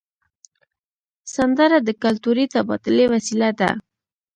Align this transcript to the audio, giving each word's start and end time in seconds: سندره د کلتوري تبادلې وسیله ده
سندره 1.35 1.77
د 1.83 1.89
کلتوري 2.03 2.45
تبادلې 2.53 3.05
وسیله 3.13 3.49
ده 3.59 3.71